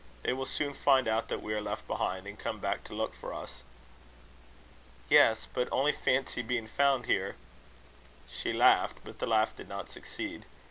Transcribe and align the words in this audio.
They 0.23 0.33
will 0.33 0.47
soon 0.47 0.73
find 0.73 1.07
out 1.07 1.27
that 1.27 1.43
we 1.43 1.53
are 1.53 1.61
left 1.61 1.85
behind, 1.85 2.25
and 2.25 2.39
come 2.39 2.57
back 2.57 2.83
to 2.85 2.95
look 2.95 3.13
for 3.13 3.35
us." 3.35 3.61
"Yes, 5.11 5.47
but 5.53 5.69
only 5.71 5.91
fancy 5.91 6.41
being 6.41 6.67
found 6.67 7.05
here!" 7.05 7.35
She 8.27 8.51
laughed; 8.51 8.97
but 9.03 9.19
the 9.19 9.27
laugh 9.27 9.55
did 9.55 9.69
not 9.69 9.91
succeed. 9.91 10.45